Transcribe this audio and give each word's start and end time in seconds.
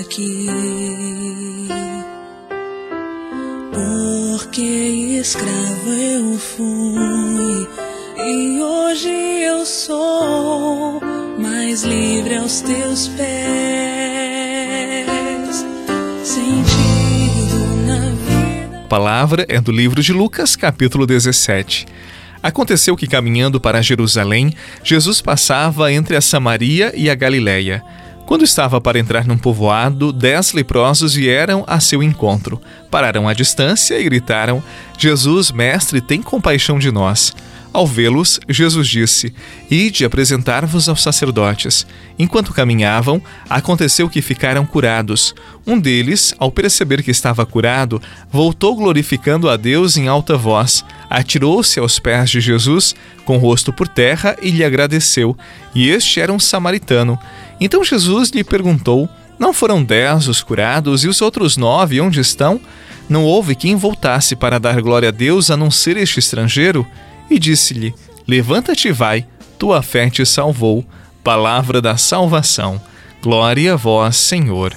aqui. 0.00 0.46
Porque 3.72 4.62
escravo 5.20 5.90
eu 5.90 6.38
fui 6.38 7.68
e 8.18 8.60
hoje 8.60 9.08
eu 9.08 9.64
sou 9.64 11.00
mais 11.38 11.82
livre 11.82 12.36
aos 12.36 12.60
teus 12.60 13.08
pés. 13.08 13.26
Sentido 16.22 17.86
na 17.86 17.98
vida. 18.10 18.86
Palavra 18.88 19.46
é 19.48 19.60
do 19.60 19.72
livro 19.72 20.02
de 20.02 20.12
Lucas, 20.12 20.54
capítulo 20.54 21.06
17. 21.06 21.86
Aconteceu 22.42 22.96
que, 22.96 23.06
caminhando 23.06 23.60
para 23.60 23.80
Jerusalém, 23.80 24.52
Jesus 24.82 25.20
passava 25.20 25.92
entre 25.92 26.16
a 26.16 26.20
Samaria 26.20 26.92
e 26.94 27.08
a 27.08 27.14
Galiléia. 27.14 27.84
Quando 28.32 28.46
estava 28.46 28.80
para 28.80 28.98
entrar 28.98 29.26
num 29.26 29.36
povoado, 29.36 30.10
dez 30.10 30.54
leprosos 30.54 31.12
vieram 31.12 31.64
a 31.66 31.78
seu 31.80 32.02
encontro. 32.02 32.58
Pararam 32.90 33.28
à 33.28 33.34
distância 33.34 34.00
e 34.00 34.04
gritaram: 34.04 34.64
Jesus, 34.96 35.50
mestre, 35.50 36.00
tem 36.00 36.22
compaixão 36.22 36.78
de 36.78 36.90
nós. 36.90 37.34
Ao 37.74 37.86
vê-los, 37.86 38.40
Jesus 38.48 38.88
disse: 38.88 39.34
Ide 39.70 40.06
apresentar-vos 40.06 40.88
aos 40.88 41.02
sacerdotes. 41.02 41.86
Enquanto 42.18 42.54
caminhavam, 42.54 43.20
aconteceu 43.50 44.08
que 44.08 44.22
ficaram 44.22 44.64
curados. 44.64 45.34
Um 45.66 45.78
deles, 45.78 46.34
ao 46.38 46.50
perceber 46.50 47.02
que 47.02 47.10
estava 47.10 47.44
curado, 47.44 48.00
voltou 48.30 48.74
glorificando 48.76 49.48
a 49.48 49.58
Deus 49.58 49.98
em 49.98 50.08
alta 50.08 50.38
voz, 50.38 50.84
atirou-se 51.08 51.78
aos 51.78 51.98
pés 51.98 52.30
de 52.30 52.40
Jesus, 52.40 52.94
com 53.26 53.36
o 53.36 53.40
rosto 53.40 53.72
por 53.72 53.88
terra, 53.88 54.36
e 54.40 54.50
lhe 54.50 54.64
agradeceu. 54.64 55.36
E 55.74 55.88
este 55.88 56.20
era 56.20 56.32
um 56.32 56.38
samaritano. 56.38 57.18
Então 57.64 57.84
Jesus 57.84 58.30
lhe 58.30 58.44
perguntou: 58.44 59.08
Não 59.38 59.52
foram 59.52 59.82
dez 59.82 60.28
os 60.28 60.42
curados, 60.42 61.04
e 61.04 61.08
os 61.08 61.22
outros 61.22 61.56
nove 61.56 62.00
onde 62.00 62.20
estão? 62.20 62.60
Não 63.08 63.24
houve 63.24 63.54
quem 63.54 63.76
voltasse 63.76 64.36
para 64.36 64.58
dar 64.58 64.80
glória 64.80 65.08
a 65.08 65.12
Deus 65.12 65.50
a 65.50 65.56
não 65.56 65.70
ser 65.70 65.96
este 65.96 66.18
estrangeiro? 66.18 66.86
e 67.34 67.38
disse-lhe: 67.38 67.94
Levanta-te 68.26 68.88
e 68.88 68.92
vai, 68.92 69.26
tua 69.58 69.82
fé 69.82 70.08
te 70.10 70.24
salvou. 70.24 70.84
Palavra 71.24 71.80
da 71.80 71.96
salvação. 71.96 72.80
Glória 73.22 73.74
a 73.74 73.76
vós, 73.76 74.16
Senhor. 74.16 74.74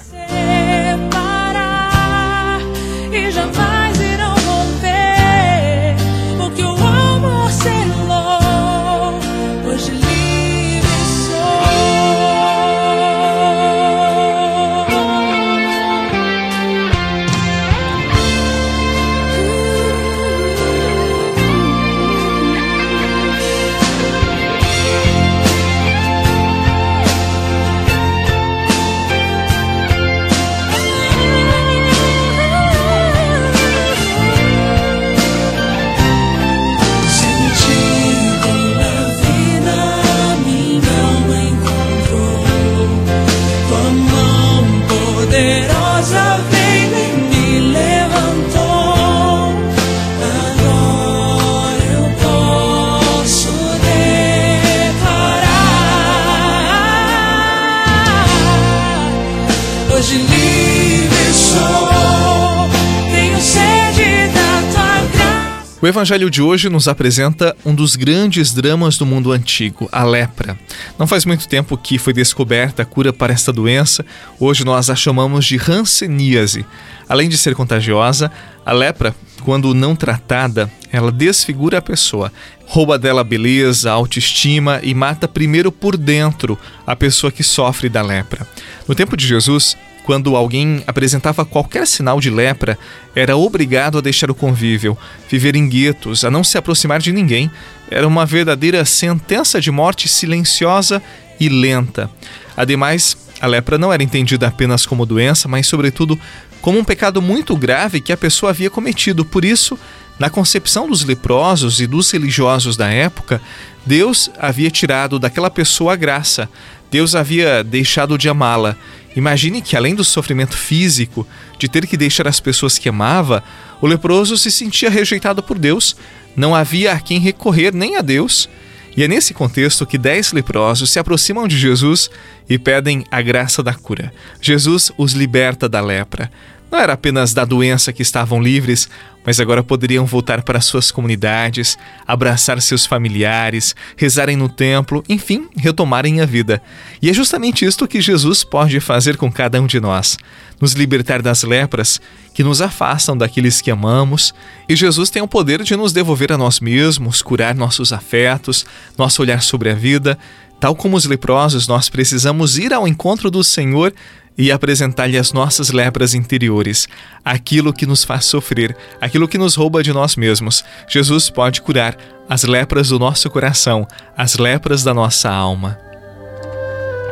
Hoje 59.96 60.18
livre 60.18 61.32
sou, 61.32 62.68
tenho 63.10 63.40
sede 63.40 64.30
da 64.30 64.60
tua 64.70 65.06
graça. 65.06 65.78
O 65.80 65.86
evangelho 65.86 66.28
de 66.28 66.42
hoje 66.42 66.68
nos 66.68 66.86
apresenta 66.86 67.56
um 67.64 67.74
dos 67.74 67.96
grandes 67.96 68.52
dramas 68.52 68.98
do 68.98 69.06
mundo 69.06 69.32
antigo, 69.32 69.88
a 69.90 70.04
lepra. 70.04 70.58
Não 70.98 71.06
faz 71.06 71.24
muito 71.24 71.48
tempo 71.48 71.78
que 71.78 71.96
foi 71.98 72.12
descoberta 72.12 72.82
a 72.82 72.84
cura 72.84 73.10
para 73.10 73.32
esta 73.32 73.50
doença, 73.50 74.04
hoje 74.38 74.66
nós 74.66 74.90
a 74.90 74.94
chamamos 74.94 75.46
de 75.46 75.56
hanseníase. 75.56 76.66
Além 77.08 77.30
de 77.30 77.38
ser 77.38 77.54
contagiosa, 77.54 78.30
a 78.66 78.72
lepra, 78.74 79.14
quando 79.42 79.72
não 79.72 79.96
tratada, 79.96 80.70
ela 80.92 81.10
desfigura 81.10 81.78
a 81.78 81.82
pessoa, 81.82 82.30
rouba 82.66 82.98
dela 82.98 83.24
beleza, 83.24 83.90
autoestima 83.90 84.80
e 84.82 84.92
mata 84.92 85.26
primeiro 85.26 85.72
por 85.72 85.96
dentro 85.96 86.58
a 86.86 86.94
pessoa 86.94 87.32
que 87.32 87.42
sofre 87.42 87.88
da 87.88 88.02
lepra. 88.02 88.46
No 88.88 88.94
tempo 88.94 89.16
de 89.16 89.26
Jesus, 89.26 89.76
quando 90.04 90.36
alguém 90.36 90.84
apresentava 90.86 91.44
qualquer 91.44 91.86
sinal 91.86 92.20
de 92.20 92.30
lepra, 92.30 92.78
era 93.14 93.36
obrigado 93.36 93.98
a 93.98 94.00
deixar 94.00 94.30
o 94.30 94.34
convívio, 94.34 94.96
viver 95.28 95.56
em 95.56 95.68
guetos, 95.68 96.24
a 96.24 96.30
não 96.30 96.44
se 96.44 96.56
aproximar 96.56 97.00
de 97.00 97.12
ninguém. 97.12 97.50
Era 97.90 98.06
uma 98.06 98.24
verdadeira 98.24 98.84
sentença 98.84 99.60
de 99.60 99.70
morte 99.70 100.06
silenciosa 100.06 101.02
e 101.40 101.48
lenta. 101.48 102.08
Ademais, 102.56 103.16
a 103.40 103.46
lepra 103.48 103.76
não 103.76 103.92
era 103.92 104.02
entendida 104.02 104.46
apenas 104.46 104.86
como 104.86 105.04
doença, 105.04 105.48
mas, 105.48 105.66
sobretudo, 105.66 106.18
como 106.62 106.78
um 106.78 106.84
pecado 106.84 107.20
muito 107.20 107.56
grave 107.56 108.00
que 108.00 108.12
a 108.12 108.16
pessoa 108.16 108.50
havia 108.50 108.70
cometido. 108.70 109.24
Por 109.24 109.44
isso, 109.44 109.76
na 110.18 110.30
concepção 110.30 110.88
dos 110.88 111.04
leprosos 111.04 111.80
e 111.80 111.86
dos 111.86 112.10
religiosos 112.10 112.76
da 112.76 112.88
época, 112.88 113.40
Deus 113.84 114.30
havia 114.38 114.70
tirado 114.70 115.18
daquela 115.18 115.50
pessoa 115.50 115.92
a 115.92 115.96
graça, 115.96 116.48
Deus 116.96 117.14
havia 117.14 117.62
deixado 117.62 118.16
de 118.16 118.26
amá-la. 118.26 118.74
Imagine 119.14 119.60
que, 119.60 119.76
além 119.76 119.94
do 119.94 120.02
sofrimento 120.02 120.56
físico 120.56 121.28
de 121.58 121.68
ter 121.68 121.86
que 121.86 121.94
deixar 121.94 122.26
as 122.26 122.40
pessoas 122.40 122.78
que 122.78 122.88
amava, 122.88 123.44
o 123.82 123.86
leproso 123.86 124.34
se 124.38 124.50
sentia 124.50 124.88
rejeitado 124.88 125.42
por 125.42 125.58
Deus, 125.58 125.94
não 126.34 126.54
havia 126.54 126.94
a 126.94 126.98
quem 126.98 127.20
recorrer 127.20 127.74
nem 127.74 127.98
a 127.98 128.00
Deus. 128.00 128.48
E 128.96 129.02
é 129.02 129.08
nesse 129.08 129.34
contexto 129.34 129.84
que 129.84 129.98
dez 129.98 130.32
leprosos 130.32 130.88
se 130.88 130.98
aproximam 130.98 131.46
de 131.46 131.58
Jesus 131.58 132.08
e 132.48 132.58
pedem 132.58 133.04
a 133.10 133.20
graça 133.20 133.62
da 133.62 133.74
cura. 133.74 134.10
Jesus 134.40 134.90
os 134.96 135.12
liberta 135.12 135.68
da 135.68 135.82
lepra. 135.82 136.32
Não 136.72 136.78
era 136.78 136.94
apenas 136.94 137.34
da 137.34 137.44
doença 137.44 137.92
que 137.92 138.00
estavam 138.00 138.42
livres, 138.42 138.88
mas 139.26 139.40
agora 139.40 139.62
poderiam 139.62 140.06
voltar 140.06 140.42
para 140.42 140.60
suas 140.60 140.92
comunidades, 140.92 141.76
abraçar 142.06 142.62
seus 142.62 142.86
familiares, 142.86 143.74
rezarem 143.96 144.36
no 144.36 144.48
templo, 144.48 145.02
enfim, 145.08 145.48
retomarem 145.56 146.20
a 146.20 146.24
vida. 146.24 146.62
E 147.02 147.10
é 147.10 147.12
justamente 147.12 147.64
isto 147.64 147.88
que 147.88 148.00
Jesus 148.00 148.44
pode 148.44 148.78
fazer 148.78 149.16
com 149.16 149.30
cada 149.30 149.60
um 149.60 149.66
de 149.66 149.80
nós: 149.80 150.16
nos 150.60 150.72
libertar 150.72 151.20
das 151.20 151.42
lepras 151.42 152.00
que 152.32 152.44
nos 152.44 152.62
afastam 152.62 153.16
daqueles 153.16 153.60
que 153.60 153.70
amamos, 153.70 154.32
e 154.68 154.76
Jesus 154.76 155.10
tem 155.10 155.22
o 155.22 155.28
poder 155.28 155.62
de 155.62 155.74
nos 155.74 155.92
devolver 155.92 156.32
a 156.32 156.38
nós 156.38 156.60
mesmos, 156.60 157.22
curar 157.22 157.54
nossos 157.54 157.92
afetos, 157.92 158.64
nosso 158.96 159.22
olhar 159.22 159.42
sobre 159.42 159.70
a 159.70 159.74
vida. 159.74 160.18
Tal 160.58 160.74
como 160.74 160.96
os 160.96 161.04
leprosos, 161.04 161.68
nós 161.68 161.88
precisamos 161.88 162.58
ir 162.58 162.72
ao 162.72 162.88
encontro 162.88 163.30
do 163.30 163.44
Senhor 163.44 163.92
e 164.38 164.52
apresentar-lhe 164.52 165.16
as 165.16 165.32
nossas 165.32 165.70
lepras 165.70 166.14
interiores, 166.14 166.86
aquilo 167.24 167.72
que 167.72 167.86
nos 167.86 168.04
faz 168.04 168.26
sofrer, 168.26 168.76
aquilo 169.00 169.26
que 169.26 169.38
nos 169.38 169.54
rouba 169.54 169.82
de 169.82 169.92
nós 169.92 170.16
mesmos. 170.16 170.64
Jesus 170.88 171.30
pode 171.30 171.62
curar 171.62 171.96
as 172.28 172.42
lepras 172.44 172.88
do 172.88 172.98
nosso 172.98 173.30
coração, 173.30 173.86
as 174.16 174.36
lepras 174.36 174.82
da 174.82 174.92
nossa 174.92 175.30
alma. 175.30 175.78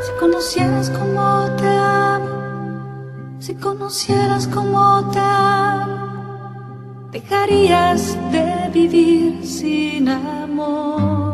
Se 0.02 0.12
conocieras 0.18 0.90
como 0.90 1.56
te 1.56 1.64
amo, 1.64 3.40
se 3.40 3.54
conocieras 3.54 4.46
como 4.46 5.10
te 5.10 5.18
amo, 5.18 7.08
dejarías 7.10 8.16
de 8.30 8.70
vivir 8.70 9.46
sin 9.46 10.08
amor. 10.08 11.33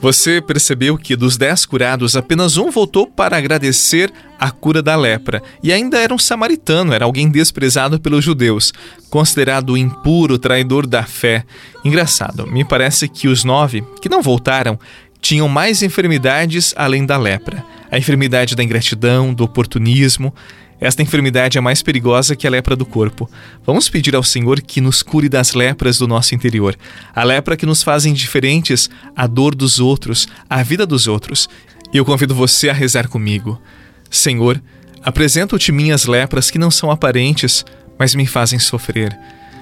você 0.00 0.40
percebeu 0.40 0.96
que 0.96 1.16
dos 1.16 1.36
dez 1.36 1.66
curados, 1.66 2.16
apenas 2.16 2.56
um 2.56 2.70
voltou 2.70 3.06
para 3.06 3.36
agradecer 3.36 4.12
a 4.38 4.50
cura 4.50 4.80
da 4.80 4.94
lepra. 4.94 5.42
E 5.62 5.72
ainda 5.72 5.98
era 5.98 6.14
um 6.14 6.18
samaritano, 6.18 6.92
era 6.92 7.04
alguém 7.04 7.28
desprezado 7.28 7.98
pelos 7.98 8.24
judeus, 8.24 8.72
considerado 9.10 9.76
impuro, 9.76 10.38
traidor 10.38 10.86
da 10.86 11.02
fé. 11.02 11.44
Engraçado, 11.84 12.46
me 12.46 12.64
parece 12.64 13.08
que 13.08 13.26
os 13.26 13.42
nove 13.42 13.84
que 14.00 14.08
não 14.08 14.22
voltaram 14.22 14.78
tinham 15.20 15.48
mais 15.48 15.82
enfermidades 15.82 16.72
além 16.76 17.04
da 17.04 17.16
lepra. 17.16 17.64
A 17.90 17.98
enfermidade 17.98 18.54
da 18.54 18.62
ingratidão, 18.62 19.34
do 19.34 19.42
oportunismo. 19.42 20.32
Esta 20.80 21.02
enfermidade 21.02 21.58
é 21.58 21.60
mais 21.60 21.82
perigosa 21.82 22.36
que 22.36 22.46
a 22.46 22.50
lepra 22.50 22.76
do 22.76 22.86
corpo. 22.86 23.28
Vamos 23.66 23.88
pedir 23.88 24.14
ao 24.14 24.22
Senhor 24.22 24.60
que 24.60 24.80
nos 24.80 25.02
cure 25.02 25.28
das 25.28 25.52
lepras 25.52 25.98
do 25.98 26.06
nosso 26.06 26.34
interior. 26.34 26.76
A 27.14 27.24
lepra 27.24 27.56
que 27.56 27.66
nos 27.66 27.82
faz 27.82 28.06
indiferentes 28.06 28.88
à 29.16 29.26
dor 29.26 29.54
dos 29.54 29.80
outros, 29.80 30.28
à 30.48 30.62
vida 30.62 30.86
dos 30.86 31.08
outros. 31.08 31.48
E 31.92 31.96
eu 31.96 32.04
convido 32.04 32.34
você 32.34 32.68
a 32.68 32.72
rezar 32.72 33.08
comigo. 33.08 33.60
Senhor, 34.08 34.62
apresento-te 35.02 35.72
minhas 35.72 36.06
lepras 36.06 36.50
que 36.50 36.58
não 36.58 36.70
são 36.70 36.90
aparentes, 36.90 37.64
mas 37.98 38.14
me 38.14 38.26
fazem 38.26 38.58
sofrer. 38.58 39.18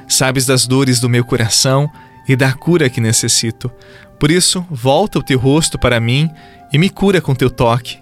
Sabes 0.07 0.45
das 0.45 0.67
dores 0.67 1.01
do 1.01 1.09
meu 1.09 1.25
coração 1.25 1.91
e 2.29 2.37
da 2.37 2.53
cura 2.53 2.91
que 2.91 3.01
necessito. 3.01 3.71
Por 4.19 4.31
isso, 4.31 4.65
volta 4.71 5.19
o 5.19 5.23
teu 5.23 5.39
rosto 5.39 5.79
para 5.79 5.99
mim 5.99 6.29
e 6.73 6.79
me 6.79 6.91
cura 6.91 7.21
com 7.21 7.35
teu 7.35 7.51
toque. 7.51 7.99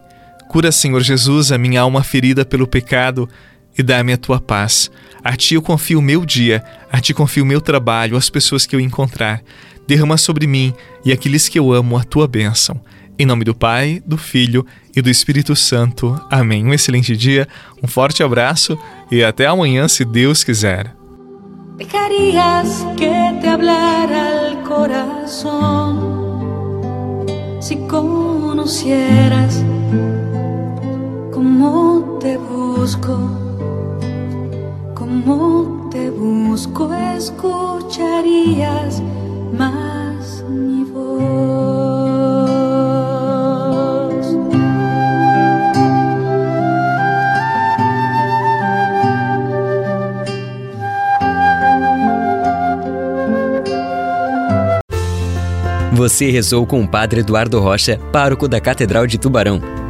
Cura, 0.49 0.71
Senhor 0.71 1.01
Jesus, 1.01 1.51
a 1.51 1.59
minha 1.59 1.81
alma 1.81 2.03
ferida 2.03 2.45
pelo 2.45 2.67
pecado 2.67 3.29
e 3.77 3.83
dá-me 3.83 4.13
a 4.13 4.17
tua 4.17 4.41
paz. 4.41 4.91
A 5.23 5.37
ti 5.37 5.55
eu 5.55 5.63
confio 5.63 5.99
o 5.99 6.03
meu 6.03 6.25
dia, 6.25 6.63
a 6.91 7.01
ti 7.01 7.13
confio 7.13 7.45
o 7.45 7.47
meu 7.47 7.61
trabalho, 7.61 8.17
as 8.17 8.31
pessoas 8.31 8.67
que 8.67 8.77
eu 8.77 8.81
encontrar. 8.81 9.43
Derrama 9.87 10.17
sobre 10.17 10.47
mim 10.47 10.73
e 11.05 11.13
aqueles 11.13 11.49
que 11.49 11.59
eu 11.59 11.73
amo 11.73 11.97
a 11.97 12.05
tua 12.05 12.27
bênção. 12.29 12.81
Em 13.19 13.27
nome 13.27 13.45
do 13.45 13.55
Pai, 13.55 14.03
do 14.05 14.17
Filho 14.17 14.67
e 14.95 15.01
do 15.01 15.09
Espírito 15.11 15.55
Santo. 15.55 16.21
Amém. 16.31 16.65
Um 16.65 16.75
excelente 16.75 17.17
dia, 17.17 17.47
um 17.83 17.87
forte 17.87 18.23
abraço 18.23 18.79
e 19.11 19.23
até 19.23 19.47
amanhã, 19.47 19.87
se 19.89 20.05
Deus 20.05 20.43
quiser. 20.43 20.95
Dejarías 21.77 22.87
que 22.97 23.41
te 23.41 23.49
hablara 23.49 24.49
el 24.49 24.59
corazón 24.63 26.15
si 27.65 27.77
conocieras 27.89 29.65
cómo 31.35 32.19
te 32.21 32.39
busco, 32.39 33.19
cómo 34.95 35.89
te 35.91 36.09
busco, 36.11 36.95
escucharías 37.17 39.03
más 39.59 40.45
mi 40.49 40.85
voz. 40.85 41.25
Você 55.93 56.31
rezou 56.31 56.65
com 56.67 56.83
o 56.83 56.89
Padre 56.89 57.21
Eduardo 57.21 57.59
Rocha, 57.59 57.99
pároco 58.13 58.47
da 58.47 58.61
Catedral 58.61 59.07
de 59.07 59.19
Tubarão. 59.19 59.84